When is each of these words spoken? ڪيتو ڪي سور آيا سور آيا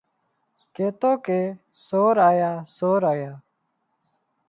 ڪيتو 0.75 1.11
ڪي 1.25 1.41
سور 1.85 2.15
آيا 2.29 2.51
سور 2.77 3.01
آيا 3.13 3.33